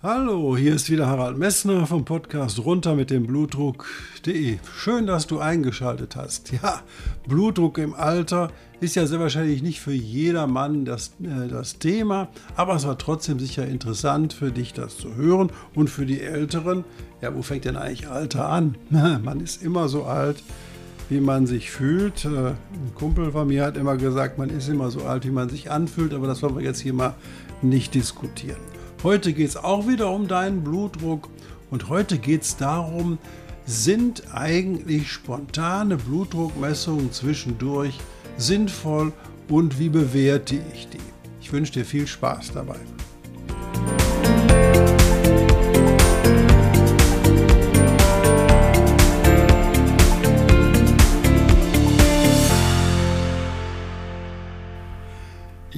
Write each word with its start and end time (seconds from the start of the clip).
Hallo, 0.00 0.56
hier 0.56 0.76
ist 0.76 0.90
wieder 0.90 1.08
Harald 1.08 1.38
Messner 1.38 1.84
vom 1.84 2.04
Podcast 2.04 2.64
runter 2.64 2.94
mit 2.94 3.10
dem 3.10 3.26
Blutdruck.de. 3.26 4.58
Schön, 4.76 5.08
dass 5.08 5.26
du 5.26 5.40
eingeschaltet 5.40 6.14
hast. 6.14 6.52
Ja, 6.52 6.82
Blutdruck 7.26 7.78
im 7.78 7.94
Alter 7.94 8.52
ist 8.78 8.94
ja 8.94 9.06
sehr 9.06 9.18
wahrscheinlich 9.18 9.60
nicht 9.60 9.80
für 9.80 9.92
jedermann 9.92 10.84
das, 10.84 11.14
äh, 11.20 11.48
das 11.48 11.80
Thema, 11.80 12.28
aber 12.54 12.76
es 12.76 12.86
war 12.86 12.96
trotzdem 12.96 13.40
sicher 13.40 13.66
interessant 13.66 14.32
für 14.32 14.52
dich, 14.52 14.72
das 14.72 14.98
zu 14.98 15.16
hören 15.16 15.50
und 15.74 15.90
für 15.90 16.06
die 16.06 16.20
Älteren. 16.20 16.84
Ja, 17.20 17.34
wo 17.34 17.42
fängt 17.42 17.64
denn 17.64 17.76
eigentlich 17.76 18.06
Alter 18.06 18.48
an? 18.48 18.76
man 18.90 19.40
ist 19.40 19.64
immer 19.64 19.88
so 19.88 20.04
alt, 20.04 20.44
wie 21.08 21.18
man 21.18 21.48
sich 21.48 21.72
fühlt. 21.72 22.24
Äh, 22.24 22.50
ein 22.50 22.94
Kumpel 22.94 23.32
von 23.32 23.48
mir 23.48 23.64
hat 23.64 23.76
immer 23.76 23.96
gesagt, 23.96 24.38
man 24.38 24.50
ist 24.50 24.68
immer 24.68 24.92
so 24.92 25.02
alt, 25.02 25.26
wie 25.26 25.32
man 25.32 25.48
sich 25.48 25.72
anfühlt, 25.72 26.14
aber 26.14 26.28
das 26.28 26.40
wollen 26.40 26.54
wir 26.54 26.62
jetzt 26.62 26.78
hier 26.78 26.94
mal 26.94 27.16
nicht 27.62 27.96
diskutieren. 27.96 28.77
Heute 29.04 29.32
geht 29.32 29.48
es 29.48 29.56
auch 29.56 29.86
wieder 29.86 30.10
um 30.10 30.26
deinen 30.26 30.64
Blutdruck 30.64 31.28
und 31.70 31.88
heute 31.88 32.18
geht 32.18 32.42
es 32.42 32.56
darum, 32.56 33.18
sind 33.64 34.34
eigentlich 34.34 35.12
spontane 35.12 35.96
Blutdruckmessungen 35.96 37.12
zwischendurch 37.12 37.96
sinnvoll 38.38 39.12
und 39.48 39.78
wie 39.78 39.88
bewerte 39.88 40.60
ich 40.74 40.88
die? 40.88 40.98
Ich 41.40 41.52
wünsche 41.52 41.74
dir 41.74 41.84
viel 41.84 42.08
Spaß 42.08 42.52
dabei. 42.54 42.80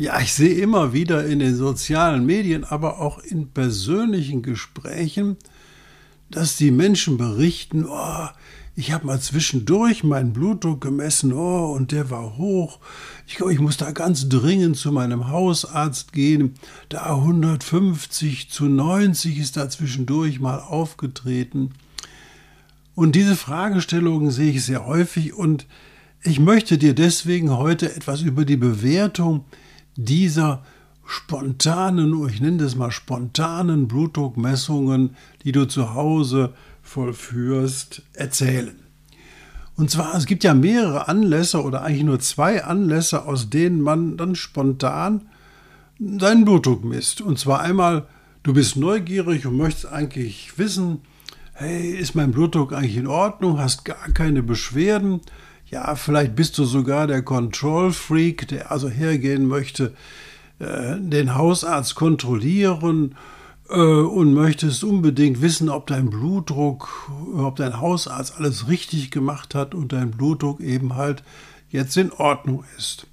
Ja, 0.01 0.19
ich 0.19 0.33
sehe 0.33 0.55
immer 0.55 0.95
wieder 0.95 1.27
in 1.27 1.41
den 1.41 1.55
sozialen 1.55 2.25
Medien, 2.25 2.65
aber 2.65 3.01
auch 3.01 3.19
in 3.19 3.51
persönlichen 3.51 4.41
Gesprächen, 4.41 5.37
dass 6.31 6.57
die 6.57 6.71
Menschen 6.71 7.19
berichten, 7.19 7.85
oh, 7.85 8.29
ich 8.75 8.93
habe 8.93 9.07
mal 9.07 9.21
zwischendurch 9.21 10.03
meinen 10.03 10.33
Blutdruck 10.33 10.81
gemessen, 10.81 11.35
oh, 11.35 11.75
und 11.75 11.93
der 11.93 12.09
war 12.09 12.39
hoch. 12.39 12.79
Ich 13.27 13.35
glaube, 13.35 13.53
ich 13.53 13.59
muss 13.59 13.77
da 13.77 13.91
ganz 13.91 14.27
dringend 14.27 14.79
zu 14.79 14.91
meinem 14.91 15.29
Hausarzt 15.29 16.15
gehen. 16.15 16.55
Da 16.89 17.15
150 17.15 18.49
zu 18.49 18.71
90 18.71 19.39
ist 19.39 19.59
da 19.59 19.69
zwischendurch 19.69 20.41
mal 20.41 20.61
aufgetreten. 20.61 21.73
Und 22.95 23.17
diese 23.17 23.37
Fragestellungen 23.37 24.31
sehe 24.31 24.53
ich 24.53 24.65
sehr 24.65 24.87
häufig 24.87 25.35
und 25.35 25.67
ich 26.23 26.41
möchte 26.41 26.79
dir 26.79 26.95
deswegen 26.95 27.51
heute 27.51 27.95
etwas 27.95 28.23
über 28.23 28.47
die 28.47 28.57
Bewertung 28.57 29.45
dieser 30.05 30.63
spontanen, 31.05 32.29
ich 32.29 32.41
nenne 32.41 32.59
das 32.59 32.77
mal 32.77 32.91
spontanen 32.91 33.89
Blutdruckmessungen, 33.89 35.17
die 35.45 35.53
du 35.53 35.67
zu 35.67 35.95
Hause 35.95 36.55
vollführst, 36.83 38.03
erzählen. 38.13 38.77
Und 39.77 39.91
zwar, 39.91 40.15
es 40.15 40.27
gibt 40.27 40.45
ja 40.45 40.55
mehrere 40.55 41.09
Anlässe 41.09 41.63
oder 41.63 41.83
eigentlich 41.83 42.05
nur 42.05 42.21
zwei 42.21 42.65
Anlässe, 42.65 43.25
aus 43.25 43.51
denen 43.51 43.81
man 43.81 44.17
dann 44.17 44.35
spontan 44.35 45.23
seinen 45.99 46.45
Blutdruck 46.45 46.85
misst. 46.85 47.21
Und 47.21 47.39
zwar 47.39 47.61
einmal, 47.61 48.07
du 48.43 48.53
bist 48.53 48.77
neugierig 48.77 49.47
und 49.47 49.57
möchtest 49.57 49.87
eigentlich 49.87 50.59
wissen, 50.59 51.01
hey, 51.55 51.91
ist 51.91 52.15
mein 52.15 52.31
Blutdruck 52.31 52.73
eigentlich 52.73 52.97
in 52.97 53.07
Ordnung, 53.07 53.59
hast 53.59 53.85
gar 53.85 54.11
keine 54.13 54.43
Beschwerden 54.43 55.21
ja, 55.71 55.95
vielleicht 55.95 56.35
bist 56.35 56.59
du 56.59 56.65
sogar 56.65 57.07
der 57.07 57.23
Control 57.23 57.93
Freak, 57.93 58.49
der 58.49 58.73
also 58.73 58.89
hergehen 58.89 59.47
möchte, 59.47 59.95
äh, 60.59 60.97
den 60.99 61.37
Hausarzt 61.37 61.95
kontrollieren 61.95 63.15
äh, 63.69 63.75
und 63.75 64.35
möchtest 64.35 64.83
unbedingt 64.83 65.41
wissen, 65.41 65.69
ob 65.69 65.87
dein 65.87 66.11
Blutdruck, 66.11 67.11
ob 67.37 67.57
dein 67.57 67.81
Hausarzt 67.81 68.37
alles 68.37 68.69
richtig 68.69 69.13
gemacht 69.13 69.55
hat 69.55 69.75
und 69.75 69.93
dein 69.93 70.11
Blutdruck 70.11 70.61
eben 70.61 70.97
halt 70.97 71.23
jetzt 71.71 71.97
in 71.97 72.11
Ordnung 72.11 72.65
ist. 72.77 73.07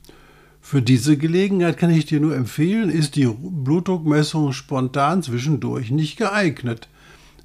Für 0.59 0.81
diese 0.81 1.16
Gelegenheit 1.16 1.78
kann 1.78 1.91
ich 1.91 2.07
dir 2.07 2.19
nur 2.19 2.35
empfehlen, 2.35 2.89
ist 2.89 3.16
die 3.16 3.28
Blutdruckmessung 3.28 4.51
spontan 4.51 5.22
zwischendurch 5.22 5.91
nicht 5.91 6.18
geeignet. 6.18 6.89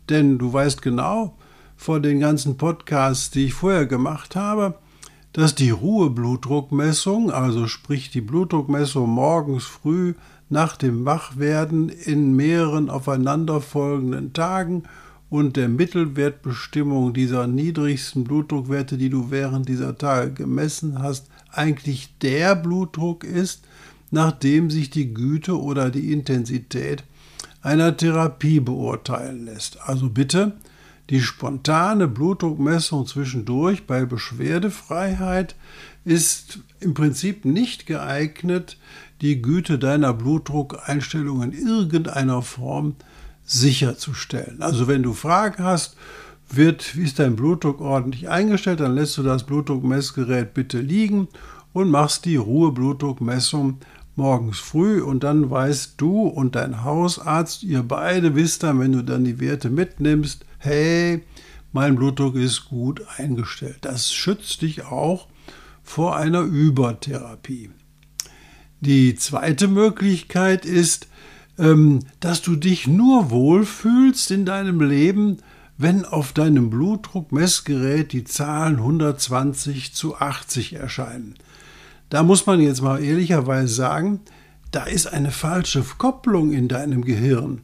Denn 0.09 0.39
du 0.39 0.53
weißt 0.53 0.83
genau, 0.83 1.37
vor 1.77 2.01
den 2.01 2.19
ganzen 2.19 2.57
Podcasts, 2.57 3.31
die 3.31 3.47
ich 3.47 3.55
vorher 3.55 3.87
gemacht 3.87 4.35
habe, 4.35 4.75
dass 5.33 5.55
die 5.55 5.71
Ruheblutdruckmessung, 5.71 7.31
also 7.31 7.67
sprich 7.67 8.11
die 8.11 8.21
Blutdruckmessung 8.21 9.09
morgens 9.09 9.65
früh 9.65 10.15
nach 10.51 10.77
dem 10.77 11.05
Wachwerden 11.07 11.89
in 11.89 12.37
mehreren 12.37 12.91
aufeinanderfolgenden 12.91 14.35
Tagen 14.35 14.83
und 15.31 15.57
der 15.57 15.71
Mittelwertbestimmung 15.71 17.15
dieser 17.15 17.47
niedrigsten 17.47 18.25
Blutdruckwerte, 18.25 18.99
die 18.99 19.09
du 19.09 19.31
während 19.31 19.67
dieser 19.67 19.97
Tage 19.97 20.33
gemessen 20.33 20.99
hast, 20.99 21.29
eigentlich 21.51 22.13
der 22.21 22.55
Blutdruck 22.55 23.25
ist, 23.25 23.63
nachdem 24.11 24.71
sich 24.71 24.91
die 24.91 25.15
Güte 25.15 25.59
oder 25.59 25.91
die 25.91 26.13
Intensität 26.13 27.05
einer 27.63 27.97
Therapie 27.97 28.61
beurteilen 28.61 29.47
lässt. 29.47 29.81
Also 29.81 30.11
bitte 30.11 30.53
die 31.13 31.21
spontane 31.21 32.09
Blutdruckmessung 32.09 33.07
zwischendurch 33.07 33.87
bei 33.87 34.07
Beschwerdefreiheit 34.07 35.57
ist 36.07 36.61
im 36.81 36.95
Prinzip 36.95 37.45
nicht 37.45 37.87
geeignet, 37.87 38.79
die 39.21 39.43
Güte 39.43 39.79
deiner 39.79 40.15
Blutdruckeinstellung 40.15 41.43
in 41.43 41.53
irgendeiner 41.53 42.41
Form 42.41 42.97
sicherzustellen. 43.45 44.63
Also 44.63 44.89
wenn 44.89 45.03
du 45.03 45.13
Fragen 45.13 45.63
hast, 45.63 45.99
wird, 46.49 46.97
wie 46.97 47.03
ist 47.03 47.19
dein 47.19 47.37
Blutdruck 47.37 47.83
ordentlich 47.83 48.31
eingestellt, 48.31 48.81
dann 48.81 48.95
lässt 48.95 49.19
du 49.19 49.23
das 49.23 49.45
Blutdruckmessgerät 49.45 50.55
bitte 50.55 50.81
liegen 50.81 51.29
und 51.75 51.91
machst 51.91 52.25
die 52.25 52.37
Ruheblutdruckmessung 52.37 53.81
morgens 54.17 54.61
früh 54.61 55.03
und 55.03 55.25
dann 55.25 55.51
weißt 55.51 55.95
du 55.99 56.23
und 56.23 56.55
dein 56.55 56.85
Hausarzt, 56.85 57.65
ihr 57.65 57.83
beide 57.83 58.35
wisst 58.35 58.63
dann, 58.63 58.81
wenn 58.81 58.93
du 58.93 59.03
dann 59.03 59.25
die 59.25 59.41
Werte 59.41 59.69
mitnimmst, 59.69 60.47
hey, 60.63 61.25
mein 61.73 61.97
Blutdruck 61.97 62.37
ist 62.37 62.67
gut 62.67 63.03
eingestellt. 63.17 63.79
Das 63.81 64.13
schützt 64.13 64.63
dich 64.63 64.85
auch 64.85 65.27
vor 65.83 66.17
einer 66.17 66.43
Übertherapie. 66.43 67.71
Die 68.81 69.17
zweite 69.17 69.67
Möglichkeit 69.67 70.65
ist, 70.65 71.09
ähm, 71.59 72.01
dass 72.21 72.43
du 72.43 72.55
dich 72.55 72.87
nur 72.87 73.31
wohlfühlst 73.31 74.31
in 74.31 74.45
deinem 74.45 74.81
Leben, 74.81 75.39
wenn 75.79 76.05
auf 76.05 76.33
deinem 76.33 76.71
Blutdruckmessgerät 76.71 78.13
die 78.13 78.25
Zahlen 78.25 78.77
120 78.77 79.95
zu 79.95 80.17
80 80.17 80.75
erscheinen. 80.75 81.35
Da 82.09 82.23
muss 82.23 82.47
man 82.47 82.61
jetzt 82.61 82.83
mal 82.83 83.03
ehrlicherweise 83.03 83.75
sagen, 83.75 84.21
da 84.71 84.85
ist 84.85 85.13
eine 85.13 85.33
falsche 85.33 85.83
Kopplung 85.99 86.53
in 86.53 86.69
deinem 86.69 87.05
Gehirn. 87.05 87.63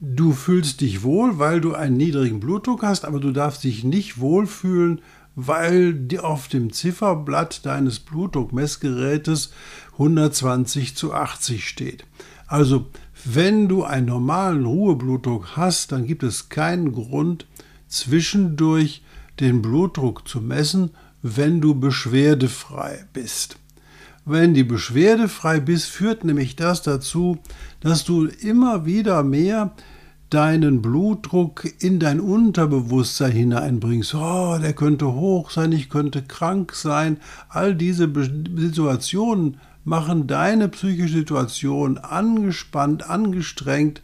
Du 0.00 0.32
fühlst 0.32 0.80
dich 0.80 1.02
wohl, 1.02 1.40
weil 1.40 1.60
du 1.60 1.74
einen 1.74 1.96
niedrigen 1.96 2.38
Blutdruck 2.38 2.84
hast, 2.84 3.04
aber 3.04 3.18
du 3.18 3.32
darfst 3.32 3.64
dich 3.64 3.82
nicht 3.82 4.20
wohlfühlen, 4.20 5.00
weil 5.34 6.06
auf 6.20 6.46
dem 6.46 6.72
Zifferblatt 6.72 7.66
deines 7.66 7.98
Blutdruckmessgerätes 8.00 9.52
120 9.92 10.96
zu 10.96 11.12
80 11.12 11.68
steht. 11.68 12.04
Also, 12.46 12.86
wenn 13.24 13.68
du 13.68 13.82
einen 13.82 14.06
normalen 14.06 14.64
Ruheblutdruck 14.64 15.56
hast, 15.56 15.90
dann 15.90 16.06
gibt 16.06 16.22
es 16.22 16.48
keinen 16.48 16.92
Grund, 16.92 17.46
zwischendurch 17.88 19.02
den 19.40 19.62
Blutdruck 19.62 20.28
zu 20.28 20.40
messen, 20.40 20.90
wenn 21.22 21.60
du 21.60 21.74
beschwerdefrei 21.74 23.04
bist. 23.12 23.58
Wenn 24.30 24.52
die 24.52 24.64
beschwerdefrei 24.64 25.58
bist, 25.58 25.86
führt 25.86 26.22
nämlich 26.22 26.54
das 26.54 26.82
dazu, 26.82 27.38
dass 27.80 28.04
du 28.04 28.26
immer 28.26 28.84
wieder 28.84 29.22
mehr 29.22 29.72
deinen 30.28 30.82
Blutdruck 30.82 31.64
in 31.78 31.98
dein 31.98 32.20
Unterbewusstsein 32.20 33.32
hineinbringst. 33.32 34.14
Oh, 34.14 34.58
der 34.60 34.74
könnte 34.74 35.14
hoch 35.14 35.50
sein, 35.50 35.72
ich 35.72 35.88
könnte 35.88 36.22
krank 36.22 36.74
sein. 36.74 37.16
All 37.48 37.74
diese 37.74 38.12
Situationen 38.54 39.56
machen 39.84 40.26
deine 40.26 40.68
psychische 40.68 41.18
Situation 41.18 41.96
angespannt, 41.96 43.08
angestrengt. 43.08 44.02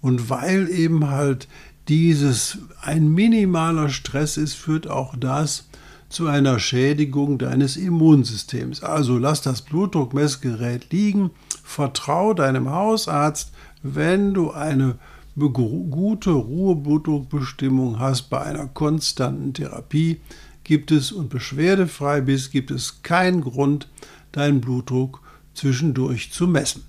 Und 0.00 0.30
weil 0.30 0.68
eben 0.70 1.10
halt 1.10 1.48
dieses 1.88 2.58
ein 2.80 3.08
minimaler 3.08 3.88
Stress 3.88 4.36
ist, 4.36 4.54
führt 4.54 4.88
auch 4.88 5.16
das 5.16 5.67
zu 6.08 6.26
einer 6.26 6.58
Schädigung 6.58 7.38
deines 7.38 7.76
Immunsystems. 7.76 8.82
Also 8.82 9.18
lass 9.18 9.42
das 9.42 9.62
Blutdruckmessgerät 9.62 10.92
liegen, 10.92 11.30
vertrau 11.62 12.34
deinem 12.34 12.70
Hausarzt, 12.70 13.52
wenn 13.82 14.34
du 14.34 14.50
eine 14.50 14.98
gute 15.36 16.30
Ruheblutdruckbestimmung 16.30 17.98
hast 17.98 18.30
bei 18.30 18.40
einer 18.40 18.66
konstanten 18.66 19.54
Therapie, 19.54 20.20
gibt 20.64 20.90
es 20.90 21.12
und 21.12 21.28
beschwerdefrei 21.30 22.20
bist, 22.20 22.50
gibt 22.52 22.70
es 22.70 23.02
keinen 23.02 23.42
Grund, 23.42 23.88
deinen 24.32 24.60
Blutdruck 24.60 25.20
zwischendurch 25.54 26.32
zu 26.32 26.46
messen. 26.46 26.82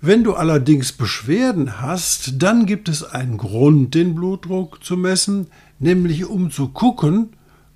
Wenn 0.00 0.22
du 0.22 0.34
allerdings 0.34 0.92
Beschwerden 0.92 1.80
hast, 1.80 2.42
dann 2.42 2.66
gibt 2.66 2.90
es 2.90 3.02
einen 3.02 3.38
Grund, 3.38 3.94
den 3.94 4.14
Blutdruck 4.14 4.84
zu 4.84 4.98
messen, 4.98 5.46
nämlich 5.78 6.26
um 6.26 6.50
zu 6.50 6.68
gucken, 6.68 7.30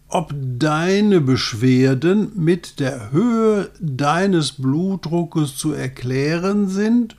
ob 0.09 0.33
deine 0.59 1.21
Beschwerden 1.21 2.33
mit 2.35 2.81
der 2.81 3.13
Höhe 3.13 3.71
deines 3.79 4.53
Blutdruckes 4.53 5.57
zu 5.57 5.73
erklären 5.73 6.69
sind 6.69 7.17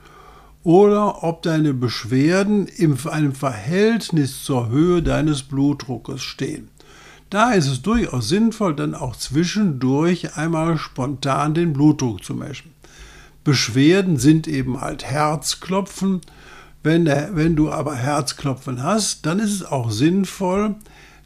oder 0.64 1.24
ob 1.24 1.44
deine 1.44 1.74
Beschwerden 1.74 2.68
in 2.68 2.98
einem 3.08 3.34
Verhältnis 3.34 4.44
zur 4.44 4.70
Höhe 4.70 5.04
deines 5.04 5.44
Blutdruckes 5.44 6.22
stehen. 6.22 6.70
Da 7.30 7.52
ist 7.52 7.68
es 7.68 7.84
durchaus 7.84 8.28
sinnvoll, 8.28 8.76
dann 8.76 8.96
auch 8.96 9.16
zwischendurch 9.16 10.36
einmal 10.36 10.80
spontan 10.80 11.54
den 11.54 11.74
Blutdruck 11.74 12.24
zu 12.24 12.34
messen. 12.34 12.72
Beschwerden 13.44 14.18
sind 14.18 14.48
eben 14.48 14.82
halt 14.82 15.06
Herzklopfen. 15.06 16.22
Wenn, 16.82 17.06
der, 17.06 17.36
wenn 17.36 17.56
du 17.56 17.72
aber 17.72 17.96
Herzklopfen 17.96 18.82
hast, 18.82 19.26
dann 19.28 19.40
ist 19.40 19.52
es 19.54 19.64
auch 19.64 19.92
sinnvoll, 19.92 20.76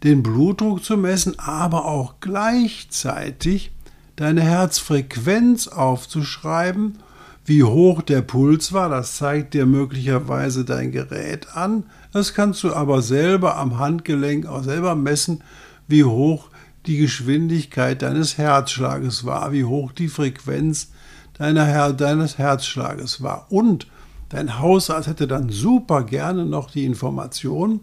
den 0.04 0.24
Blutdruck 0.24 0.84
zu 0.84 0.98
messen, 0.98 1.40
aber 1.40 1.86
auch 1.86 2.16
gleichzeitig 2.20 3.72
deine 4.16 4.42
Herzfrequenz 4.42 5.68
aufzuschreiben, 5.68 7.00
wie 7.46 7.64
hoch 7.64 8.02
der 8.02 8.22
Puls 8.22 8.72
war, 8.72 8.90
das 8.90 9.18
zeigt 9.18 9.54
dir 9.54 9.66
möglicherweise 9.66 10.64
dein 10.64 10.92
Gerät 10.92 11.56
an. 11.56 11.84
Das 12.14 12.34
kannst 12.34 12.64
du 12.64 12.74
aber 12.74 13.02
selber 13.02 13.58
am 13.58 13.80
Handgelenk 13.80 14.46
auch 14.46 14.64
selber 14.64 14.96
messen, 14.96 15.44
wie 15.88 16.06
hoch 16.06 16.50
die 16.86 16.98
Geschwindigkeit 16.98 18.02
deines 18.02 18.38
Herzschlages 18.38 19.26
war, 19.26 19.52
wie 19.52 19.66
hoch 19.66 19.92
die 19.92 20.08
Frequenz 20.08 20.92
deiner 21.34 21.66
Her 21.66 21.92
deines 21.92 22.38
Herzschlages 22.38 23.22
war. 23.22 23.48
Und 23.50 23.88
dein 24.30 24.60
Hausarzt 24.60 25.08
hätte 25.08 25.28
dann 25.28 25.50
super 25.50 26.04
gerne 26.04 26.46
noch 26.46 26.72
die 26.72 26.86
Information, 26.86 27.82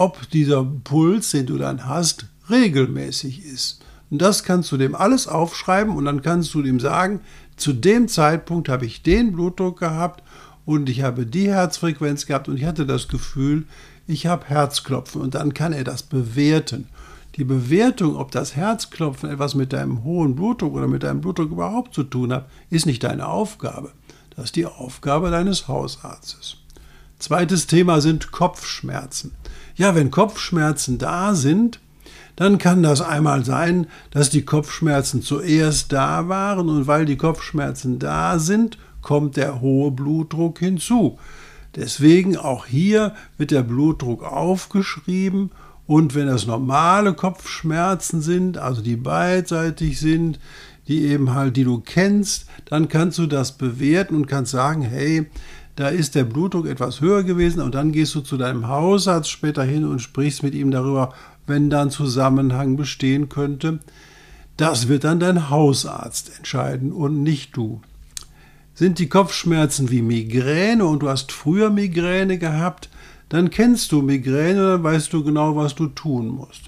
ob 0.00 0.30
dieser 0.30 0.64
Puls, 0.64 1.30
den 1.30 1.44
du 1.44 1.58
dann 1.58 1.84
hast, 1.84 2.24
regelmäßig 2.48 3.44
ist. 3.44 3.82
Und 4.10 4.22
das 4.22 4.44
kannst 4.44 4.72
du 4.72 4.78
dem 4.78 4.94
alles 4.94 5.28
aufschreiben 5.28 5.94
und 5.94 6.06
dann 6.06 6.22
kannst 6.22 6.54
du 6.54 6.62
dem 6.62 6.80
sagen, 6.80 7.20
zu 7.56 7.74
dem 7.74 8.08
Zeitpunkt 8.08 8.70
habe 8.70 8.86
ich 8.86 9.02
den 9.02 9.32
Blutdruck 9.32 9.78
gehabt 9.78 10.22
und 10.64 10.88
ich 10.88 11.02
habe 11.02 11.26
die 11.26 11.48
Herzfrequenz 11.48 12.24
gehabt 12.24 12.48
und 12.48 12.56
ich 12.56 12.64
hatte 12.64 12.86
das 12.86 13.08
Gefühl, 13.08 13.66
ich 14.06 14.26
habe 14.26 14.46
Herzklopfen 14.46 15.20
und 15.20 15.34
dann 15.34 15.52
kann 15.52 15.74
er 15.74 15.84
das 15.84 16.02
bewerten. 16.02 16.88
Die 17.36 17.44
Bewertung, 17.44 18.16
ob 18.16 18.30
das 18.30 18.56
Herzklopfen 18.56 19.28
etwas 19.28 19.54
mit 19.54 19.74
deinem 19.74 20.02
hohen 20.02 20.34
Blutdruck 20.34 20.72
oder 20.72 20.88
mit 20.88 21.02
deinem 21.02 21.20
Blutdruck 21.20 21.50
überhaupt 21.50 21.94
zu 21.94 22.04
tun 22.04 22.32
hat, 22.32 22.48
ist 22.70 22.86
nicht 22.86 23.04
deine 23.04 23.28
Aufgabe. 23.28 23.92
Das 24.34 24.46
ist 24.46 24.56
die 24.56 24.64
Aufgabe 24.64 25.30
deines 25.30 25.68
Hausarztes. 25.68 26.56
Zweites 27.18 27.66
Thema 27.66 28.00
sind 28.00 28.32
Kopfschmerzen. 28.32 29.32
Ja, 29.76 29.94
wenn 29.94 30.10
Kopfschmerzen 30.10 30.98
da 30.98 31.34
sind, 31.34 31.80
dann 32.36 32.58
kann 32.58 32.82
das 32.82 33.02
einmal 33.02 33.44
sein, 33.44 33.86
dass 34.10 34.30
die 34.30 34.44
Kopfschmerzen 34.44 35.22
zuerst 35.22 35.92
da 35.92 36.28
waren 36.28 36.68
und 36.68 36.86
weil 36.86 37.04
die 37.04 37.16
Kopfschmerzen 37.16 37.98
da 37.98 38.38
sind, 38.38 38.78
kommt 39.02 39.36
der 39.36 39.60
hohe 39.60 39.90
Blutdruck 39.90 40.58
hinzu. 40.58 41.18
Deswegen 41.76 42.36
auch 42.36 42.66
hier 42.66 43.14
wird 43.38 43.50
der 43.50 43.62
Blutdruck 43.62 44.24
aufgeschrieben 44.24 45.50
und 45.86 46.14
wenn 46.14 46.28
das 46.28 46.46
normale 46.46 47.14
Kopfschmerzen 47.14 48.22
sind, 48.22 48.58
also 48.58 48.80
die 48.80 48.96
beidseitig 48.96 50.00
sind, 50.00 50.38
die 50.88 51.04
eben 51.04 51.34
halt, 51.34 51.56
die 51.56 51.64
du 51.64 51.80
kennst, 51.80 52.46
dann 52.64 52.88
kannst 52.88 53.18
du 53.18 53.26
das 53.26 53.58
bewerten 53.58 54.14
und 54.14 54.26
kannst 54.26 54.52
sagen, 54.52 54.82
hey, 54.82 55.26
da 55.80 55.88
ist 55.88 56.14
der 56.14 56.24
Blutdruck 56.24 56.66
etwas 56.66 57.00
höher 57.00 57.22
gewesen 57.22 57.62
und 57.62 57.74
dann 57.74 57.90
gehst 57.90 58.14
du 58.14 58.20
zu 58.20 58.36
deinem 58.36 58.68
Hausarzt 58.68 59.30
später 59.30 59.64
hin 59.64 59.86
und 59.86 60.00
sprichst 60.00 60.42
mit 60.42 60.54
ihm 60.54 60.70
darüber, 60.70 61.14
wenn 61.46 61.70
da 61.70 61.82
ein 61.82 61.90
Zusammenhang 61.90 62.76
bestehen 62.76 63.30
könnte. 63.30 63.78
Das 64.58 64.88
wird 64.88 65.04
dann 65.04 65.20
dein 65.20 65.48
Hausarzt 65.48 66.36
entscheiden 66.36 66.92
und 66.92 67.22
nicht 67.22 67.56
du. 67.56 67.80
Sind 68.74 68.98
die 68.98 69.08
Kopfschmerzen 69.08 69.90
wie 69.90 70.02
Migräne 70.02 70.84
und 70.84 71.00
du 71.00 71.08
hast 71.08 71.32
früher 71.32 71.70
Migräne 71.70 72.36
gehabt, 72.36 72.90
dann 73.30 73.48
kennst 73.48 73.92
du 73.92 74.02
Migräne, 74.02 74.72
dann 74.72 74.82
weißt 74.82 75.12
du 75.12 75.24
genau, 75.24 75.56
was 75.56 75.74
du 75.74 75.86
tun 75.86 76.28
musst. 76.28 76.64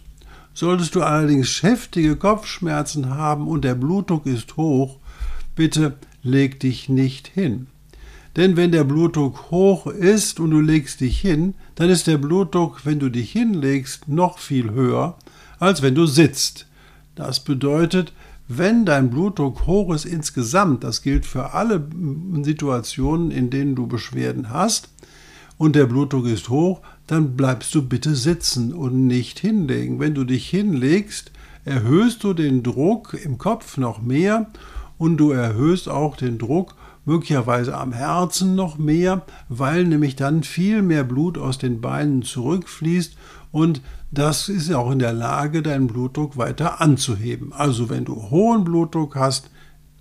Solltest 0.55 0.95
du 0.95 1.03
allerdings 1.03 1.63
heftige 1.63 2.17
Kopfschmerzen 2.17 3.11
haben 3.11 3.47
und 3.47 3.63
der 3.63 3.75
Blutdruck 3.75 4.25
ist 4.25 4.57
hoch, 4.57 4.99
bitte 5.55 5.97
leg 6.23 6.61
dich 6.61 6.89
nicht 6.89 7.29
hin. 7.29 7.67
Denn 8.37 8.57
wenn 8.57 8.73
der 8.73 8.85
Blutdruck 8.85 9.51
hoch 9.51 9.87
ist 9.87 10.41
und 10.41 10.51
du 10.51 10.61
legst 10.61 11.01
dich 11.01 11.21
hin, 11.21 11.55
dann 11.75 11.91
ist 11.91 12.07
der 12.07 12.19
Blutdruck, 12.19 12.85
wenn 12.85 12.99
du 12.99 13.11
dich 13.11 13.33
hinlegst, 13.33 14.09
noch 14.09 14.39
viel 14.39 14.71
höher, 14.71 15.17
als 15.59 15.83
wenn 15.83 15.95
du 15.95 16.07
sitzt. 16.07 16.67
Das 17.15 17.41
bedeutet, 17.41 18.13
wenn 18.49 18.85
dein 18.85 19.11
Blutdruck 19.11 19.67
hoch 19.67 19.95
ist 19.95 20.05
insgesamt, 20.05 20.83
das 20.83 21.03
gilt 21.03 21.27
für 21.27 21.53
alle 21.53 21.87
Situationen, 22.43 23.31
in 23.31 23.51
denen 23.51 23.75
du 23.75 23.87
Beschwerden 23.87 24.51
hast, 24.51 24.89
und 25.59 25.77
der 25.77 25.87
Blutdruck 25.87 26.27
ist 26.27 26.49
hoch, 26.49 26.81
dann 27.07 27.37
bleibst 27.37 27.75
du 27.75 27.83
bitte 27.83 28.17
sitzen 28.17 28.73
und 28.73 29.07
nicht 29.07 29.39
hinlegen. 29.39 30.01
Wenn 30.01 30.15
du 30.15 30.25
dich 30.25 30.49
hinlegst, 30.49 31.31
erhöhst 31.65 32.25
du 32.25 32.33
den 32.33 32.63
Druck 32.65 33.15
im 33.15 33.39
Kopf 33.39 33.77
noch 33.77 34.03
mehr 34.03 34.51
und 34.99 35.19
du 35.19 35.31
erhöhst 35.31 35.89
auch 35.89 36.17
den 36.17 36.39
Druck 36.39 36.75
möglicherweise 37.05 37.77
am 37.77 37.93
Herzen 37.93 38.55
noch 38.55 38.79
mehr, 38.79 39.23
weil 39.49 39.85
nämlich 39.85 40.17
dann 40.17 40.43
viel 40.43 40.83
mehr 40.83 41.05
Blut 41.05 41.39
aus 41.39 41.59
den 41.59 41.81
Beinen 41.81 42.23
zurückfließt 42.23 43.17
und 43.51 43.83
das 44.11 44.49
ist 44.49 44.73
auch 44.73 44.91
in 44.91 44.99
der 44.99 45.13
Lage, 45.13 45.63
deinen 45.63 45.87
Blutdruck 45.87 46.37
weiter 46.37 46.81
anzuheben. 46.81 47.53
Also 47.53 47.89
wenn 47.89 48.05
du 48.05 48.31
hohen 48.31 48.65
Blutdruck 48.65 49.17
hast 49.17 49.51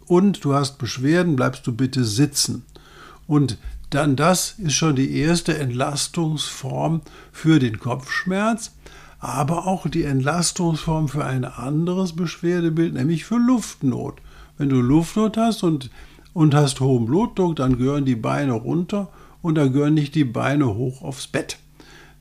und 0.05 0.43
du 0.43 0.53
hast 0.53 0.77
Beschwerden, 0.77 1.37
bleibst 1.37 1.65
du 1.65 1.73
bitte 1.73 2.03
sitzen. 2.03 2.65
Und 3.25 3.57
dann 3.89 4.17
das 4.17 4.55
ist 4.57 4.73
schon 4.73 4.97
die 4.97 5.17
erste 5.17 5.57
Entlastungsform 5.57 7.01
für 7.31 7.59
den 7.59 7.79
Kopfschmerz, 7.79 8.71
aber 9.19 9.67
auch 9.67 9.87
die 9.87 10.03
Entlastungsform 10.03 11.07
für 11.07 11.23
ein 11.23 11.45
anderes 11.45 12.13
Beschwerdebild, 12.13 12.93
nämlich 12.93 13.23
für 13.23 13.37
Luftnot. 13.37 14.15
Wenn 14.57 14.69
du 14.69 14.81
Luftnot 14.81 15.37
hast 15.37 15.63
und, 15.63 15.89
und 16.33 16.53
hast 16.53 16.79
hohen 16.79 17.05
Blutdruck, 17.05 17.55
dann 17.55 17.77
gehören 17.77 18.05
die 18.05 18.15
Beine 18.15 18.53
runter 18.53 19.09
und 19.41 19.55
da 19.55 19.67
gehören 19.67 19.93
nicht 19.93 20.15
die 20.15 20.23
Beine 20.23 20.75
hoch 20.75 21.01
aufs 21.01 21.27
Bett. 21.27 21.57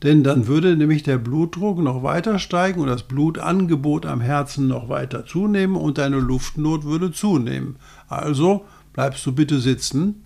Denn 0.02 0.25
dann 0.25 0.47
würde 0.47 0.76
nämlich 0.76 1.02
der 1.02 1.19
Blutdruck 1.19 1.79
noch 1.79 2.02
weiter 2.02 2.38
steigen 2.38 2.81
und 2.81 2.87
das 2.87 3.02
Blutangebot 3.02 4.07
am 4.07 4.21
Herzen 4.21 4.67
noch 4.67 4.88
weiter 4.88 5.26
zunehmen 5.26 5.76
und 5.76 5.99
deine 5.99 6.19
Luftnot 6.19 6.85
würde 6.85 7.12
zunehmen. 7.12 7.76
Also 8.09 8.64
bleibst 8.95 9.26
du 9.26 9.33
bitte 9.33 9.61
sitzen 9.61 10.23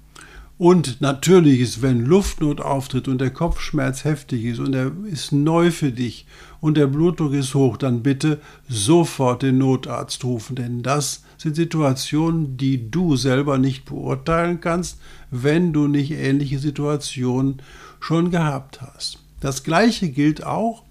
und 0.56 1.00
natürlich 1.00 1.60
ist, 1.60 1.82
wenn 1.82 2.04
Luftnot 2.04 2.60
auftritt 2.60 3.08
und 3.08 3.20
der 3.20 3.30
Kopfschmerz 3.30 4.04
heftig 4.04 4.44
ist 4.44 4.60
und 4.60 4.72
er 4.74 4.92
ist 5.10 5.32
neu 5.32 5.72
für 5.72 5.90
dich 5.90 6.26
und 6.60 6.76
der 6.76 6.86
Blutdruck 6.86 7.32
ist 7.32 7.54
hoch, 7.54 7.76
dann 7.76 8.04
bitte 8.04 8.40
sofort 8.68 9.42
den 9.42 9.58
Notarzt 9.58 10.22
rufen, 10.24 10.54
denn 10.54 10.82
das 10.84 11.24
sind 11.36 11.56
Situationen, 11.56 12.56
die 12.56 12.90
du 12.90 13.16
selber 13.16 13.58
nicht 13.58 13.84
beurteilen 13.84 14.60
kannst, 14.60 14.98
wenn 15.30 15.72
du 15.72 15.88
nicht 15.88 16.12
ähnliche 16.12 16.58
Situationen 16.58 17.62
schon 18.00 18.30
gehabt 18.30 18.80
hast. 18.80 19.18
Das 19.40 19.62
gleiche 19.62 20.08
gilt 20.08 20.44
auch 20.44 20.84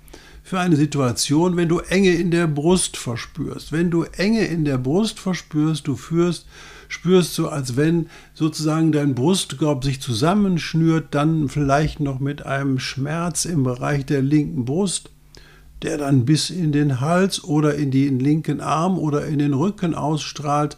für 0.43 0.59
eine 0.59 0.75
Situation, 0.75 1.55
wenn 1.55 1.69
du 1.69 1.79
Enge 1.79 2.11
in 2.11 2.29
der 2.29 2.47
Brust 2.47 2.97
verspürst. 2.97 3.71
Wenn 3.71 3.89
du 3.89 4.03
Enge 4.03 4.45
in 4.45 4.65
der 4.65 4.77
Brust 4.77 5.19
verspürst, 5.19 5.87
du 5.87 5.95
führst 5.95 6.45
spürst 6.93 7.37
du, 7.39 7.47
als 7.47 7.75
wenn 7.75 8.07
sozusagen 8.35 8.91
dein 8.91 9.15
Brustkorb 9.15 9.83
sich 9.83 9.99
zusammenschnürt, 9.99 11.07
dann 11.15 11.49
vielleicht 11.49 11.99
noch 11.99 12.19
mit 12.19 12.45
einem 12.45 12.77
Schmerz 12.77 13.45
im 13.45 13.63
Bereich 13.63 14.05
der 14.05 14.21
linken 14.21 14.63
Brust, 14.63 15.09
der 15.83 15.97
dann 15.97 16.25
bis 16.25 16.49
in 16.49 16.71
den 16.71 17.01
Hals 17.01 17.43
oder 17.43 17.75
in 17.75 17.91
den 17.91 18.19
linken 18.19 18.61
Arm 18.61 18.97
oder 18.97 19.25
in 19.25 19.39
den 19.39 19.53
Rücken 19.53 19.93
ausstrahlt, 19.93 20.77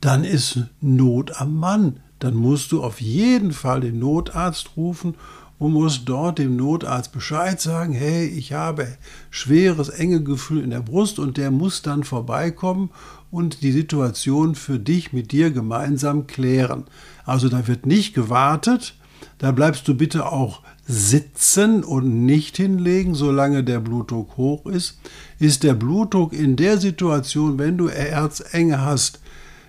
dann 0.00 0.24
ist 0.24 0.60
Not 0.80 1.40
am 1.40 1.56
Mann. 1.56 2.00
Dann 2.18 2.34
musst 2.34 2.72
du 2.72 2.82
auf 2.82 3.00
jeden 3.00 3.52
Fall 3.52 3.80
den 3.80 3.98
Notarzt 3.98 4.76
rufen 4.76 5.14
und 5.58 5.72
musst 5.72 6.02
dort 6.06 6.38
dem 6.38 6.56
Notarzt 6.56 7.12
Bescheid 7.12 7.60
sagen, 7.60 7.92
hey, 7.92 8.26
ich 8.26 8.52
habe 8.52 8.86
schweres, 9.30 9.88
enge 9.88 10.22
Gefühl 10.22 10.62
in 10.62 10.70
der 10.70 10.80
Brust 10.80 11.18
und 11.18 11.36
der 11.36 11.50
muss 11.50 11.82
dann 11.82 12.04
vorbeikommen 12.04 12.90
und 13.30 13.62
die 13.62 13.72
Situation 13.72 14.54
für 14.54 14.78
dich 14.78 15.12
mit 15.12 15.32
dir 15.32 15.50
gemeinsam 15.50 16.26
klären. 16.26 16.84
Also 17.24 17.48
da 17.48 17.66
wird 17.66 17.86
nicht 17.86 18.14
gewartet, 18.14 18.94
da 19.38 19.50
bleibst 19.50 19.86
du 19.88 19.94
bitte 19.94 20.30
auch 20.30 20.62
sitzen 20.86 21.82
und 21.82 22.24
nicht 22.24 22.56
hinlegen, 22.56 23.14
solange 23.14 23.64
der 23.64 23.80
Blutdruck 23.80 24.36
hoch 24.36 24.66
ist. 24.66 24.98
Ist 25.38 25.64
der 25.64 25.74
Blutdruck 25.74 26.32
in 26.32 26.56
der 26.56 26.78
Situation, 26.78 27.58
wenn 27.58 27.76
du 27.76 27.88
Erzenge 27.88 28.80
hast, 28.80 29.20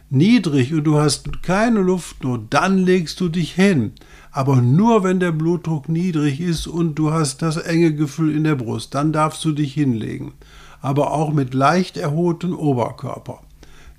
niedrig 0.09 0.73
und 0.73 0.83
du 0.83 0.97
hast 0.97 1.43
keine 1.43 1.81
Luftnot, 1.81 2.41
dann 2.51 2.77
legst 2.77 3.19
du 3.19 3.29
dich 3.29 3.53
hin. 3.53 3.93
Aber 4.31 4.57
nur 4.61 5.03
wenn 5.03 5.19
der 5.19 5.31
Blutdruck 5.31 5.89
niedrig 5.89 6.39
ist 6.39 6.67
und 6.67 6.95
du 6.95 7.11
hast 7.11 7.41
das 7.41 7.57
enge 7.57 7.93
Gefühl 7.93 8.35
in 8.35 8.43
der 8.43 8.55
Brust, 8.55 8.93
dann 8.93 9.11
darfst 9.11 9.43
du 9.43 9.51
dich 9.51 9.73
hinlegen. 9.73 10.33
Aber 10.81 11.11
auch 11.11 11.33
mit 11.33 11.55
leicht 11.55 11.97
erhohtem 11.97 12.55
Oberkörper. 12.55 13.41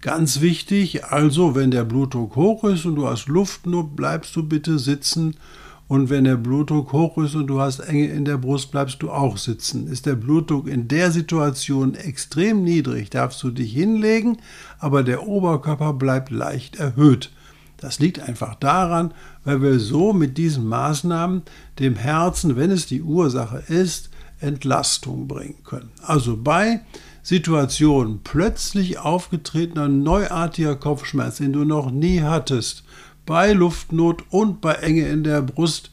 Ganz 0.00 0.40
wichtig, 0.40 1.06
also 1.06 1.56
wenn 1.56 1.72
der 1.72 1.82
Blutdruck 1.82 2.36
hoch 2.36 2.62
ist 2.62 2.86
und 2.86 2.94
du 2.94 3.08
hast 3.08 3.26
Luftnot, 3.26 3.96
bleibst 3.96 4.36
du 4.36 4.44
bitte 4.44 4.78
sitzen 4.78 5.34
und 5.88 6.10
wenn 6.10 6.24
der 6.24 6.36
Blutdruck 6.36 6.92
hoch 6.92 7.16
ist 7.18 7.34
und 7.34 7.46
du 7.46 7.60
hast 7.60 7.80
Enge 7.80 8.08
in 8.08 8.26
der 8.26 8.36
Brust, 8.36 8.70
bleibst 8.70 9.02
du 9.02 9.10
auch 9.10 9.38
sitzen. 9.38 9.88
Ist 9.88 10.04
der 10.04 10.16
Blutdruck 10.16 10.68
in 10.68 10.86
der 10.86 11.10
Situation 11.10 11.94
extrem 11.94 12.62
niedrig, 12.62 13.08
darfst 13.08 13.42
du 13.42 13.50
dich 13.50 13.72
hinlegen, 13.72 14.38
aber 14.78 15.02
der 15.02 15.26
Oberkörper 15.26 15.94
bleibt 15.94 16.30
leicht 16.30 16.76
erhöht. 16.76 17.30
Das 17.78 18.00
liegt 18.00 18.20
einfach 18.20 18.56
daran, 18.56 19.14
weil 19.44 19.62
wir 19.62 19.78
so 19.78 20.12
mit 20.12 20.36
diesen 20.36 20.66
Maßnahmen 20.66 21.42
dem 21.78 21.96
Herzen, 21.96 22.56
wenn 22.56 22.70
es 22.70 22.86
die 22.86 23.02
Ursache 23.02 23.62
ist, 23.68 24.10
Entlastung 24.40 25.26
bringen 25.26 25.62
können. 25.64 25.90
Also 26.02 26.36
bei 26.36 26.80
Situationen 27.22 28.20
plötzlich 28.24 28.98
aufgetretener 28.98 29.88
neuartiger 29.88 30.76
Kopfschmerz, 30.76 31.36
den 31.38 31.52
du 31.52 31.64
noch 31.64 31.90
nie 31.90 32.22
hattest, 32.22 32.84
bei 33.28 33.52
Luftnot 33.52 34.24
und 34.30 34.62
bei 34.62 34.72
Enge 34.72 35.06
in 35.06 35.22
der 35.22 35.42
Brust 35.42 35.90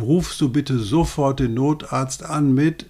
rufst 0.00 0.40
du 0.40 0.48
bitte 0.48 0.80
sofort 0.80 1.38
den 1.38 1.54
Notarzt 1.54 2.24
an 2.24 2.54
mit 2.54 2.86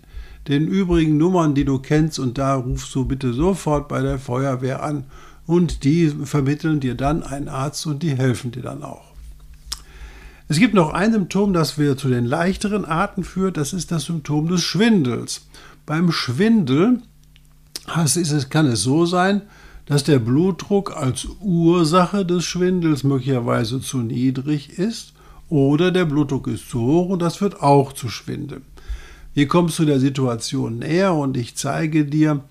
den 0.49 0.66
übrigen 0.66 1.18
Nummern, 1.18 1.54
die 1.54 1.66
du 1.66 1.78
kennst, 1.78 2.18
und 2.18 2.38
da 2.38 2.54
rufst 2.54 2.94
du 2.94 3.04
bitte 3.04 3.34
sofort 3.34 3.88
bei 3.88 4.00
der 4.00 4.18
Feuerwehr 4.18 4.82
an 4.82 5.04
und 5.46 5.84
die 5.84 6.08
vermitteln 6.08 6.80
dir 6.80 6.94
dann 6.94 7.22
einen 7.22 7.50
Arzt 7.50 7.84
und 7.87 8.02
die 8.02 8.16
helfen 8.16 8.50
dir 8.50 8.62
dann 8.62 8.82
auch. 8.82 9.12
Es 10.49 10.58
gibt 10.58 10.72
noch 10.72 10.94
ein 10.94 11.12
Symptom, 11.12 11.52
das 11.52 11.76
wir 11.76 11.99
zu 11.99 12.08
den 12.08 12.25
leichteren 12.25 12.87
Arten 12.87 13.25
führt, 13.25 13.58
das 13.58 13.75
ist 13.75 13.92
das 13.92 14.04
Symptom 14.04 14.49
des 14.49 14.62
Schwindels. 14.62 15.49
Beim 15.84 16.12
Schwindel 16.12 17.02
kann 17.84 18.66
es 18.66 18.82
so 18.82 19.04
sein, 19.04 19.42
dass 19.86 20.04
der 20.04 20.18
Blutdruck 20.18 20.96
als 20.96 21.26
Ursache 21.40 22.24
des 22.24 22.44
Schwindels 22.44 23.04
möglicherweise 23.04 23.80
zu 23.80 23.98
niedrig 23.98 24.78
ist 24.78 25.12
oder 25.48 25.90
der 25.90 26.04
Blutdruck 26.04 26.46
ist 26.48 26.70
zu 26.70 26.80
hoch 26.80 27.08
und 27.08 27.20
das 27.20 27.36
führt 27.36 27.62
auch 27.62 27.92
zu 27.92 28.08
Schwindel. 28.08 28.62
Wir 29.34 29.48
kommen 29.48 29.68
zu 29.68 29.84
der 29.84 29.98
Situation 29.98 30.78
näher 30.78 31.14
und 31.14 31.36
ich 31.36 31.56
zeige 31.56 32.04
dir, 32.04 32.44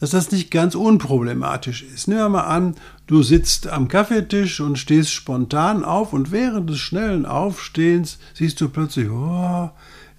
dass 0.00 0.10
das 0.10 0.32
nicht 0.32 0.50
ganz 0.50 0.74
unproblematisch 0.74 1.82
ist. 1.82 2.08
Nehmen 2.08 2.20
wir 2.20 2.28
mal 2.30 2.40
an, 2.44 2.74
du 3.06 3.22
sitzt 3.22 3.68
am 3.68 3.88
Kaffeetisch 3.88 4.60
und 4.60 4.78
stehst 4.78 5.12
spontan 5.12 5.84
auf 5.84 6.12
und 6.12 6.32
während 6.32 6.70
des 6.70 6.78
schnellen 6.78 7.26
Aufstehens 7.26 8.18
siehst 8.32 8.60
du 8.60 8.68
plötzlich, 8.70 9.10
oh, 9.10 9.70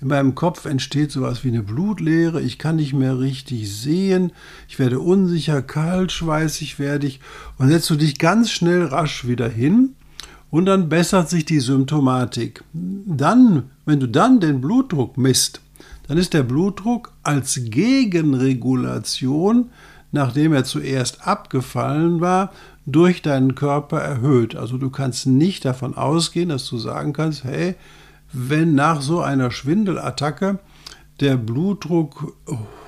in 0.01 0.07
meinem 0.07 0.33
Kopf 0.33 0.65
entsteht 0.65 1.11
sowas 1.11 1.43
wie 1.43 1.49
eine 1.49 1.61
Blutleere, 1.61 2.41
ich 2.41 2.57
kann 2.57 2.77
nicht 2.77 2.93
mehr 2.93 3.19
richtig 3.19 3.71
sehen, 3.71 4.31
ich 4.67 4.79
werde 4.79 4.99
unsicher, 4.99 5.61
kalt, 5.61 6.11
schweißig 6.11 6.79
werde 6.79 7.05
ich 7.05 7.19
und 7.57 7.69
setzt 7.69 7.89
du 7.89 7.95
dich 7.95 8.17
ganz 8.17 8.49
schnell 8.49 8.85
rasch 8.85 9.27
wieder 9.27 9.47
hin 9.47 9.95
und 10.49 10.65
dann 10.65 10.89
bessert 10.89 11.29
sich 11.29 11.45
die 11.45 11.59
Symptomatik. 11.59 12.63
Dann, 12.73 13.69
wenn 13.85 13.99
du 13.99 14.07
dann 14.07 14.39
den 14.39 14.59
Blutdruck 14.59 15.17
misst, 15.17 15.61
dann 16.07 16.17
ist 16.17 16.33
der 16.33 16.43
Blutdruck 16.43 17.11
als 17.21 17.61
Gegenregulation, 17.65 19.69
nachdem 20.11 20.51
er 20.51 20.63
zuerst 20.63 21.27
abgefallen 21.27 22.21
war, 22.21 22.51
durch 22.87 23.21
deinen 23.21 23.53
Körper 23.53 23.99
erhöht. 23.99 24.55
Also 24.55 24.77
du 24.77 24.89
kannst 24.89 25.27
nicht 25.27 25.63
davon 25.63 25.95
ausgehen, 25.95 26.49
dass 26.49 26.67
du 26.67 26.79
sagen 26.79 27.13
kannst, 27.13 27.43
hey, 27.43 27.75
wenn 28.33 28.75
nach 28.75 29.01
so 29.01 29.21
einer 29.21 29.51
Schwindelattacke 29.51 30.59
der 31.19 31.37
Blutdruck 31.37 32.33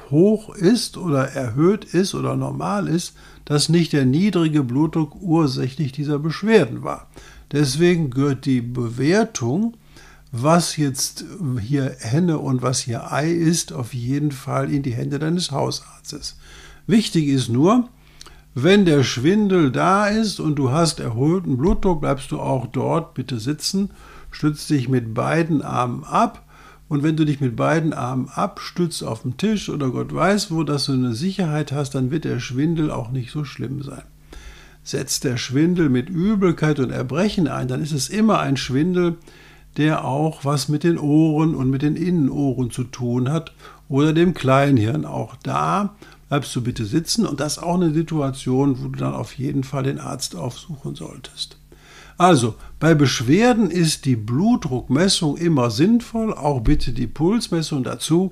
hoch 0.10 0.54
ist 0.56 0.98
oder 0.98 1.30
erhöht 1.30 1.86
ist 1.86 2.14
oder 2.16 2.36
normal 2.36 2.88
ist, 2.88 3.16
dass 3.46 3.70
nicht 3.70 3.94
der 3.94 4.06
niedrige 4.06 4.64
Blutdruck 4.64 5.16
ursächlich 5.22 5.92
dieser 5.92 6.20
Beschwerden 6.20 6.84
war. 6.84 7.08
Deswegen 7.52 8.10
gehört 8.10 8.46
die 8.46 8.62
Bewertung, 8.62 9.76
was 10.32 10.78
jetzt 10.78 11.26
hier 11.62 11.96
Henne 12.00 12.40
und 12.40 12.62
was 12.62 12.80
hier 12.80 13.12
Ei 13.12 13.32
ist, 13.32 13.74
auf 13.74 13.94
jeden 13.94 14.32
Fall 14.32 14.74
in 14.74 14.82
die 14.82 14.94
Hände 14.94 15.20
deines 15.20 15.52
Hausarztes. 15.52 16.38
Wichtig 16.88 17.28
ist 17.28 17.50
nur, 17.50 17.90
wenn 18.56 18.86
der 18.86 19.04
Schwindel 19.04 19.72
da 19.72 20.08
ist 20.08 20.40
und 20.40 20.56
du 20.56 20.72
hast 20.72 21.00
erhöhten 21.00 21.58
Blutdruck, 21.58 22.02
bleibst 22.02 22.32
du 22.32 22.40
auch 22.40 22.68
dort 22.68 23.14
bitte 23.14 23.40
sitzen 23.40 23.92
stützt 24.34 24.70
dich 24.70 24.90
mit 24.90 25.14
beiden 25.14 25.62
Armen 25.62 26.04
ab. 26.04 26.44
Und 26.90 27.02
wenn 27.02 27.16
du 27.16 27.26
dich 27.26 27.40
mit 27.40 27.56
beiden 27.56 27.94
Armen 27.94 28.30
abstützt 28.30 29.04
auf 29.04 29.22
dem 29.22 29.38
Tisch 29.38 29.70
oder 29.70 29.90
Gott 29.90 30.14
weiß 30.14 30.52
wo, 30.52 30.64
dass 30.64 30.86
du 30.86 30.94
eine 30.94 31.14
Sicherheit 31.14 31.72
hast, 31.72 31.96
dann 31.96 32.12
wird 32.12 32.26
der 32.26 32.40
Schwindel 32.40 32.92
auch 32.92 33.10
nicht 33.10 33.32
so 33.32 33.46
schlimm 33.46 33.82
sein. 33.82 34.04
Setzt 34.84 35.24
der 35.24 35.38
Schwindel 35.38 35.90
mit 35.90 36.10
Übelkeit 36.10 36.80
und 36.80 36.92
Erbrechen 36.92 37.48
ein, 37.48 37.70
dann 37.70 37.82
ist 37.82 37.94
es 37.94 38.10
immer 38.10 38.40
ein 38.40 38.58
Schwindel, 38.58 39.16
der 39.78 40.06
auch 40.06 40.46
was 40.46 40.68
mit 40.68 40.84
den 40.84 41.00
Ohren 41.00 41.56
und 41.56 41.70
mit 41.70 41.82
den 41.82 41.96
Innenohren 41.96 42.70
zu 42.70 42.84
tun 42.84 43.32
hat 43.32 43.54
oder 43.90 44.14
dem 44.14 44.34
Kleinhirn. 44.34 45.06
Auch 45.06 45.36
da 45.42 45.96
bleibst 46.30 46.56
du 46.56 46.62
bitte 46.62 46.86
sitzen 46.86 47.26
und 47.26 47.40
das 47.40 47.58
ist 47.58 47.64
auch 47.64 47.76
eine 47.76 47.94
Situation, 47.94 48.84
wo 48.84 48.90
du 48.90 49.00
dann 49.00 49.14
auf 49.14 49.34
jeden 49.38 49.64
Fall 49.64 49.84
den 49.84 50.00
Arzt 50.00 50.36
aufsuchen 50.36 50.96
solltest. 50.96 51.58
Also, 52.18 52.56
bei 52.80 52.94
Beschwerden 52.94 53.72
ist 53.72 54.06
die 54.06 54.16
Blutdruckmessung 54.16 55.38
immer 55.38 55.72
sinnvoll, 55.72 56.34
auch 56.34 56.62
bitte 56.62 56.92
die 56.92 57.08
Pulsmessung 57.08 57.84
dazu. 57.84 58.32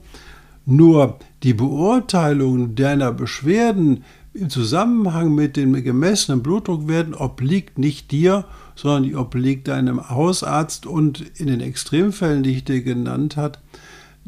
Nur 0.66 1.18
die 1.44 1.54
Beurteilung 1.54 2.76
deiner 2.76 3.12
Beschwerden 3.12 4.04
im 4.34 4.50
Zusammenhang 4.50 5.34
mit 5.36 5.58
den 5.58 5.74
gemessenen 5.84 6.44
Blutdruckwerten 6.44 7.14
obliegt 7.14 7.78
nicht 7.78 8.12
dir, 8.12 8.46
sondern 8.76 9.04
die 9.04 9.16
obliegt 9.16 9.68
deinem 9.68 10.10
Hausarzt 10.10 10.86
und 10.86 11.22
in 11.40 11.48
den 11.48 11.62
Extremfällen, 11.62 12.44
die 12.44 12.52
ich 12.58 12.64
dir 12.64 12.82
genannt 12.82 13.36
habe, 13.38 13.60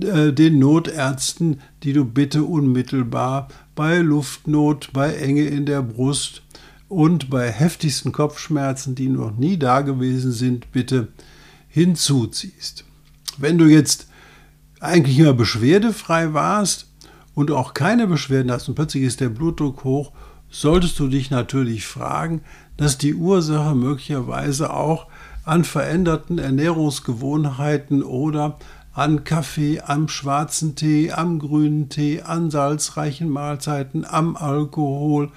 äh, 0.01 0.33
den 0.33 0.59
Notärzten, 0.59 1.61
die 1.83 1.93
du 1.93 2.03
bitte 2.03 2.43
unmittelbar 2.43 3.47
bei 3.75 3.99
Luftnot, 3.99 4.89
bei 4.93 5.13
Enge 5.13 5.45
in 5.45 5.65
der 5.65 5.81
Brust 5.81 6.42
und 6.93 7.29
bei 7.29 7.51
heftigsten 7.51 8.11
Kopfschmerzen, 8.11 8.95
die 8.95 9.09
noch 9.09 9.35
nie 9.35 9.57
da 9.57 9.81
gewesen 9.81 10.31
sind, 10.31 10.71
bitte 10.71 11.09
hinzuziehst. 11.67 12.85
Wenn 13.37 13.57
du 13.57 13.65
jetzt 13.65 14.07
eigentlich 14.79 15.17
immer 15.17 15.33
beschwerdefrei 15.33 16.33
warst 16.33 16.87
und 17.33 17.51
auch 17.51 17.73
keine 17.73 18.07
Beschwerden 18.07 18.51
hast 18.51 18.67
und 18.69 18.75
plötzlich 18.75 19.03
ist 19.03 19.21
der 19.21 19.29
Blutdruck 19.29 19.83
hoch, 19.83 20.11
solltest 20.49 20.99
du 20.99 21.07
dich 21.07 21.31
natürlich 21.31 21.87
fragen, 21.87 22.41
dass 22.77 22.97
die 22.97 23.15
Ursache 23.15 23.75
möglicherweise 23.75 24.73
auch 24.73 25.07
an 25.45 25.63
veränderten 25.63 26.37
Ernährungsgewohnheiten 26.37 28.03
oder 28.03 28.57
an 28.93 29.23
Kaffee, 29.23 29.81
am 29.81 30.07
schwarzen 30.07 30.75
Tee, 30.75 31.11
am 31.11 31.39
grünen 31.39 31.89
Tee, 31.89 32.21
an 32.21 32.51
salzreichen 32.51 33.29
Mahlzeiten, 33.29 34.05
am 34.05 34.35
Alkohol, 34.35 35.31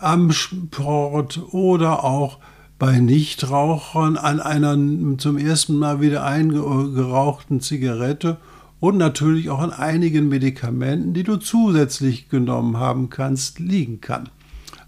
am 0.00 0.32
Sport 0.32 1.40
oder 1.52 2.04
auch 2.04 2.38
bei 2.78 3.00
Nichtrauchern 3.00 4.16
an 4.16 4.40
einer 4.40 4.76
zum 5.18 5.36
ersten 5.36 5.76
Mal 5.76 6.00
wieder 6.00 6.24
eingerauchten 6.24 7.60
Zigarette 7.60 8.36
und 8.80 8.96
natürlich 8.96 9.50
auch 9.50 9.58
an 9.58 9.72
einigen 9.72 10.28
Medikamenten, 10.28 11.12
die 11.12 11.24
du 11.24 11.36
zusätzlich 11.36 12.28
genommen 12.28 12.76
haben 12.76 13.10
kannst, 13.10 13.58
liegen 13.58 14.00
kann. 14.00 14.28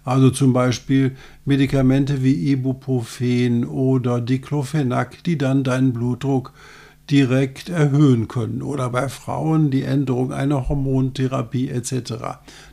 Also 0.03 0.29
zum 0.29 0.53
Beispiel 0.53 1.15
Medikamente 1.45 2.23
wie 2.23 2.51
Ibuprofen 2.51 3.65
oder 3.65 4.21
Diclofenac, 4.21 5.23
die 5.23 5.37
dann 5.37 5.63
deinen 5.63 5.93
Blutdruck 5.93 6.53
direkt 7.11 7.69
erhöhen 7.69 8.27
können. 8.27 8.61
Oder 8.61 8.89
bei 8.89 9.09
Frauen 9.09 9.69
die 9.69 9.83
Änderung 9.83 10.31
einer 10.31 10.69
Hormontherapie 10.69 11.69
etc. 11.69 12.13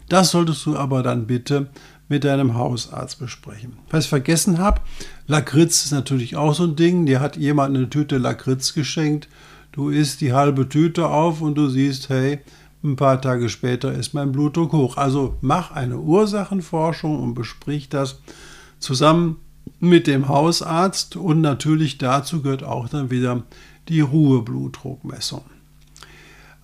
Das 0.08 0.30
solltest 0.30 0.64
du 0.64 0.76
aber 0.76 1.02
dann 1.02 1.26
bitte 1.26 1.68
mit 2.08 2.24
deinem 2.24 2.54
Hausarzt 2.54 3.18
besprechen. 3.18 3.74
Was 3.90 4.04
ich 4.04 4.10
vergessen 4.10 4.58
habe, 4.58 4.80
Lakritz 5.26 5.84
ist 5.84 5.92
natürlich 5.92 6.36
auch 6.36 6.54
so 6.54 6.64
ein 6.64 6.76
Ding. 6.76 7.06
Dir 7.06 7.20
hat 7.20 7.36
jemand 7.36 7.76
eine 7.76 7.90
Tüte 7.90 8.18
Lakritz 8.18 8.74
geschenkt. 8.74 9.28
du 9.72 9.90
isst 9.90 10.20
die 10.22 10.32
halbe 10.32 10.68
Tüte 10.68 11.08
auf 11.08 11.40
und 11.40 11.56
du 11.56 11.68
siehst, 11.68 12.08
hey, 12.08 12.40
ein 12.82 12.96
paar 12.96 13.20
Tage 13.20 13.48
später 13.48 13.92
ist 13.92 14.14
mein 14.14 14.32
Blutdruck 14.32 14.72
hoch. 14.72 14.96
Also 14.96 15.36
mach 15.40 15.72
eine 15.72 15.98
Ursachenforschung 15.98 17.22
und 17.22 17.34
besprich 17.34 17.88
das 17.88 18.20
zusammen 18.78 19.36
mit 19.80 20.06
dem 20.06 20.28
Hausarzt 20.28 21.16
und 21.16 21.40
natürlich 21.40 21.98
dazu 21.98 22.42
gehört 22.42 22.64
auch 22.64 22.88
dann 22.88 23.10
wieder 23.10 23.42
die 23.88 24.00
Ruheblutdruckmessung. 24.00 25.44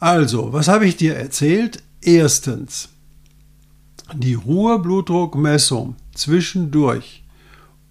Also, 0.00 0.52
was 0.52 0.68
habe 0.68 0.86
ich 0.86 0.96
dir 0.96 1.16
erzählt? 1.16 1.82
Erstens, 2.00 2.90
die 4.12 4.34
Ruheblutdruckmessung 4.34 5.96
zwischendurch 6.14 7.24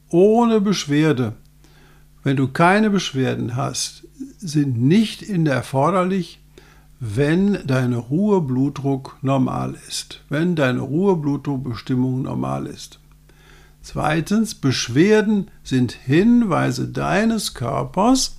ohne 0.09 0.61
Beschwerde, 0.61 1.33
wenn 2.23 2.37
du 2.37 2.47
keine 2.47 2.89
Beschwerden 2.89 3.55
hast, 3.55 4.03
sind 4.37 4.79
nicht 4.79 5.21
in 5.21 5.45
der 5.45 5.55
erforderlich, 5.55 6.39
wenn 6.99 7.57
deine 7.65 7.97
Ruheblutdruck 7.97 9.17
normal 9.21 9.75
ist, 9.87 10.21
wenn 10.29 10.55
deine 10.55 10.81
Ruheblutdruckbestimmung 10.81 12.21
normal 12.21 12.67
ist. 12.67 12.99
Zweitens, 13.81 14.55
Beschwerden 14.55 15.51
sind 15.63 15.91
Hinweise 15.91 16.87
deines 16.87 17.53
Körpers, 17.53 18.37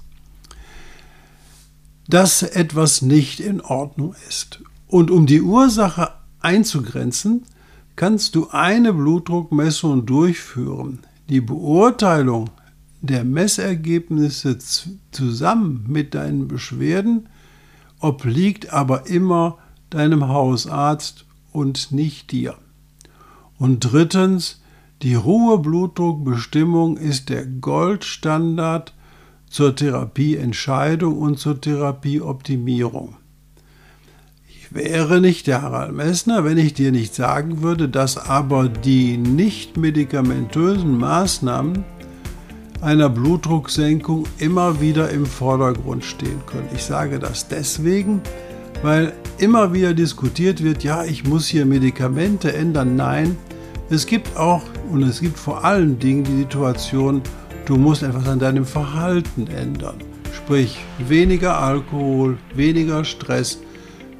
dass 2.08 2.42
etwas 2.42 3.02
nicht 3.02 3.40
in 3.40 3.60
Ordnung 3.60 4.14
ist. 4.28 4.62
Und 4.86 5.10
um 5.10 5.26
die 5.26 5.42
Ursache 5.42 6.12
einzugrenzen, 6.40 7.42
kannst 7.96 8.34
du 8.34 8.48
eine 8.50 8.92
Blutdruckmessung 8.92 10.06
durchführen. 10.06 11.00
Die 11.28 11.40
Beurteilung 11.40 12.50
der 13.00 13.24
Messergebnisse 13.24 14.58
zusammen 15.10 15.84
mit 15.88 16.14
deinen 16.14 16.48
Beschwerden 16.48 17.28
obliegt 18.00 18.72
aber 18.72 19.06
immer 19.06 19.58
deinem 19.90 20.28
Hausarzt 20.28 21.24
und 21.52 21.92
nicht 21.92 22.32
dir. 22.32 22.56
Und 23.58 23.80
drittens, 23.80 24.60
die 25.02 25.14
Ruheblutdruckbestimmung 25.14 26.96
ist 26.96 27.28
der 27.28 27.46
Goldstandard 27.46 28.94
zur 29.48 29.76
Therapieentscheidung 29.76 31.16
und 31.16 31.38
zur 31.38 31.60
Therapieoptimierung. 31.60 33.16
Wäre 34.74 35.20
nicht 35.20 35.46
der 35.46 35.62
Harald 35.62 35.92
Messner, 35.92 36.44
wenn 36.44 36.58
ich 36.58 36.74
dir 36.74 36.90
nicht 36.90 37.14
sagen 37.14 37.62
würde, 37.62 37.88
dass 37.88 38.18
aber 38.18 38.68
die 38.68 39.16
nicht 39.16 39.76
medikamentösen 39.76 40.98
Maßnahmen 40.98 41.84
einer 42.80 43.08
Blutdrucksenkung 43.08 44.24
immer 44.38 44.80
wieder 44.80 45.10
im 45.10 45.26
Vordergrund 45.26 46.04
stehen 46.04 46.40
können. 46.46 46.68
Ich 46.74 46.82
sage 46.82 47.20
das 47.20 47.46
deswegen, 47.46 48.20
weil 48.82 49.12
immer 49.38 49.72
wieder 49.72 49.94
diskutiert 49.94 50.64
wird, 50.64 50.82
ja, 50.82 51.04
ich 51.04 51.22
muss 51.22 51.46
hier 51.46 51.66
Medikamente 51.66 52.52
ändern. 52.52 52.96
Nein, 52.96 53.36
es 53.90 54.06
gibt 54.06 54.36
auch 54.36 54.64
und 54.90 55.04
es 55.04 55.20
gibt 55.20 55.38
vor 55.38 55.64
allen 55.64 56.00
Dingen 56.00 56.24
die 56.24 56.38
Situation, 56.38 57.22
du 57.64 57.76
musst 57.76 58.02
etwas 58.02 58.26
an 58.26 58.40
deinem 58.40 58.64
Verhalten 58.64 59.46
ändern. 59.46 59.98
Sprich, 60.32 60.80
weniger 60.98 61.60
Alkohol, 61.60 62.38
weniger 62.56 63.04
Stress, 63.04 63.60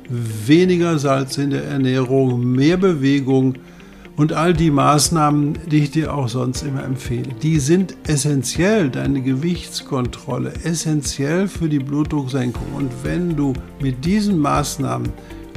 weniger 0.08 0.98
Salz 0.98 1.38
in 1.38 1.50
der 1.50 1.64
Ernährung, 1.64 2.44
mehr 2.44 2.76
Bewegung 2.76 3.54
und 4.16 4.32
all 4.32 4.54
die 4.54 4.70
Maßnahmen, 4.70 5.58
die 5.70 5.84
ich 5.84 5.90
dir 5.90 6.14
auch 6.14 6.28
sonst 6.28 6.62
immer 6.62 6.84
empfehle. 6.84 7.28
Die 7.42 7.58
sind 7.58 7.96
essentiell, 8.06 8.90
deine 8.90 9.22
Gewichtskontrolle, 9.22 10.52
essentiell 10.62 11.48
für 11.48 11.68
die 11.68 11.80
Blutdrucksenkung. 11.80 12.66
Und 12.76 12.90
wenn 13.02 13.34
du 13.36 13.52
mit 13.80 14.04
diesen 14.04 14.38
Maßnahmen 14.38 15.08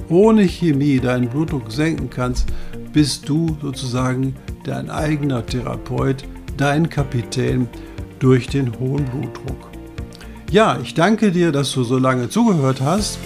ohne 0.10 0.44
Chemie 0.44 1.00
deinen 1.00 1.30
Blutdruck 1.30 1.72
senken 1.72 2.10
kannst, 2.10 2.48
bist 2.94 3.30
du 3.30 3.58
sozusagen 3.62 4.36
dein 4.63 4.89
eigener 4.89 5.46
Therapeut, 5.46 6.24
dein 6.56 6.89
Kapitän 6.89 7.68
durch 8.20 8.48
den 8.48 8.79
hohen 8.79 9.05
Blutdruck. 9.05 9.70
Ja, 10.50 10.79
ich 10.81 10.94
danke 10.94 11.31
dir, 11.31 11.51
dass 11.51 11.74
du 11.74 11.83
so 11.83 11.98
lange 11.98 12.29
zugehört 12.29 12.81
hast. 12.81 13.20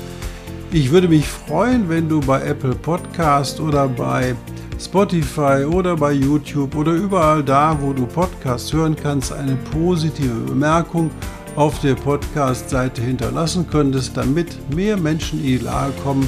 Ich 0.74 0.90
würde 0.90 1.10
mich 1.10 1.28
freuen, 1.28 1.90
wenn 1.90 2.08
du 2.08 2.22
bei 2.22 2.42
Apple 2.44 2.76
Podcast 2.76 3.60
oder 3.60 3.90
bei 3.90 4.34
Spotify 4.80 5.66
oder 5.70 5.98
bei 5.98 6.14
YouTube 6.14 6.76
oder 6.78 6.94
überall 6.94 7.44
da, 7.44 7.78
wo 7.82 7.92
du 7.92 8.06
Podcasts 8.06 8.72
hören 8.72 8.96
kannst, 8.96 9.34
eine 9.34 9.58
positive 9.74 10.34
Bemerkung 10.48 11.12
auf 11.58 11.80
der 11.82 11.96
Podcast-Seite 11.96 13.02
hinterlassen 13.02 13.68
könntest, 13.70 14.16
damit 14.16 14.48
mehr 14.74 14.96
Menschen 14.96 15.40
in 15.40 15.46
die 15.46 15.58
Lage 15.58 15.92
kommen, 16.04 16.28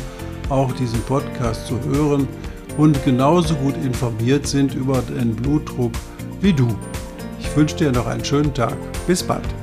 auch 0.49 0.73
diesen 0.73 0.99
Podcast 1.03 1.67
zu 1.67 1.79
hören 1.79 2.27
und 2.77 3.01
genauso 3.05 3.55
gut 3.55 3.77
informiert 3.77 4.45
sind 4.45 4.75
über 4.75 5.01
den 5.03 5.33
Blutdruck 5.37 5.93
wie 6.41 6.51
du. 6.51 6.67
Ich 7.39 7.55
wünsche 7.55 7.77
dir 7.77 7.93
noch 7.93 8.07
einen 8.07 8.25
schönen 8.25 8.53
Tag. 8.53 8.75
Bis 9.07 9.23
bald. 9.23 9.62